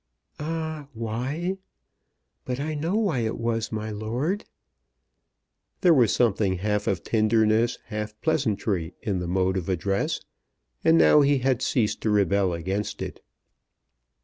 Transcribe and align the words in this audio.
"Ah, 0.39 0.87
why? 0.93 1.59
But 2.43 2.59
I 2.59 2.73
know 2.73 2.95
why 2.95 3.19
it 3.19 3.37
was, 3.37 3.71
my 3.71 3.91
lord." 3.91 4.45
There 5.81 5.93
was 5.93 6.11
something 6.11 6.55
half 6.55 6.87
of 6.87 7.03
tenderness, 7.03 7.77
half 7.85 8.19
pleasantry 8.21 8.95
in 9.03 9.19
the 9.19 9.27
mode 9.27 9.57
of 9.57 9.69
address, 9.69 10.19
and 10.83 10.97
now 10.97 11.21
he 11.21 11.37
had 11.37 11.61
ceased 11.61 12.01
to 12.01 12.09
rebel 12.09 12.51
against 12.51 12.99
it. 13.03 13.21